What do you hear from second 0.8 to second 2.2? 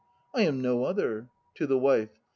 other. (To the WIFE.)